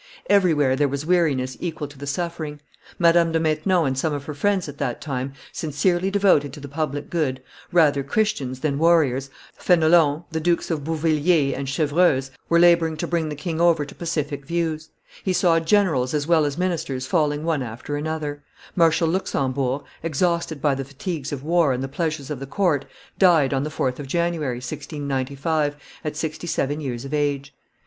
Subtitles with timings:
[0.31, 2.59] everywhere there was weariness equal to the suffering.
[2.97, 6.67] Madame de Maintenon and some of her friends at that time, sincerely devoted to the
[6.67, 7.39] public good,
[7.71, 13.29] rather Christians than warriors, Fenelon, the Dukes of Beauvilliers and Chevreuse, were laboring to bring,
[13.29, 14.89] the king over to pacific views;
[15.23, 18.41] he saw generals as well as ministers falling one after another;
[18.75, 22.85] Marshal Luxembourg, exhausted by the fatigues of war and the pleasures of the court,
[23.19, 27.53] died on the 4th of January, 1695, at sixty seven years of age.